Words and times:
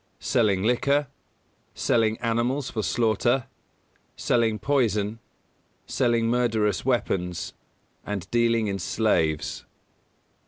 Selling 0.17 0.63
liquor, 0.63 1.05
selling 1.75 2.17
animals 2.21 2.71
for 2.71 2.81
slaughter, 2.81 3.45
selling 4.15 4.57
poison, 4.57 5.19
selling 5.85 6.27
murderous 6.27 6.83
weapons, 6.83 7.53
and 8.03 8.27
dealing 8.31 8.65
in 8.65 8.79
slaves. 8.79 9.63